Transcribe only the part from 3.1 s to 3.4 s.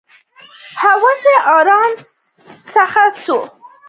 کوي.